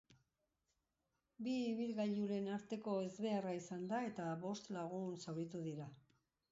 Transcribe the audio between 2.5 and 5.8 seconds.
arteko ezbeharra izan da eta bost lagun zauritu